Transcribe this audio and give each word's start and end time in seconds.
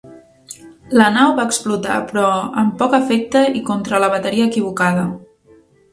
La 1.01 1.09
nau 1.17 1.33
va 1.39 1.43
explotar, 1.49 1.99
però 2.11 2.25
amb 2.63 2.73
poc 2.81 2.97
efecte 3.01 3.45
i 3.61 3.65
contra 3.71 4.01
la 4.05 4.13
bateria 4.15 4.49
equivocada. 4.53 5.05